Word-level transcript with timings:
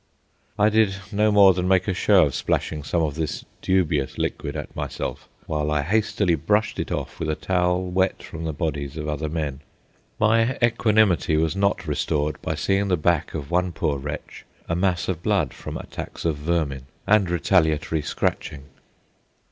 I 0.57 0.69
did 0.69 0.95
no 1.11 1.31
more 1.31 1.53
than 1.53 1.67
make 1.67 1.87
a 1.87 1.93
show 1.93 2.25
of 2.25 2.33
splashing 2.33 2.81
some 2.81 3.03
of 3.03 3.13
this 3.13 3.45
dubious 3.61 4.17
liquid 4.17 4.55
at 4.55 4.75
myself, 4.75 5.29
while 5.45 5.69
I 5.69 5.83
hastily 5.83 6.33
brushed 6.33 6.79
it 6.79 6.91
off 6.91 7.19
with 7.19 7.29
a 7.29 7.35
towel 7.35 7.83
wet 7.83 8.23
from 8.23 8.43
the 8.43 8.51
bodies 8.51 8.97
of 8.97 9.07
other 9.07 9.29
men. 9.29 9.59
My 10.19 10.57
equanimity 10.59 11.37
was 11.37 11.55
not 11.55 11.85
restored 11.85 12.41
by 12.41 12.55
seeing 12.55 12.87
the 12.87 12.97
back 12.97 13.35
of 13.35 13.51
one 13.51 13.73
poor 13.73 13.99
wretch 13.99 14.43
a 14.67 14.75
mass 14.75 15.07
of 15.07 15.21
blood 15.21 15.53
from 15.53 15.77
attacks 15.77 16.25
of 16.25 16.35
vermin 16.37 16.87
and 17.05 17.29
retaliatory 17.29 18.01
scratching. 18.01 18.63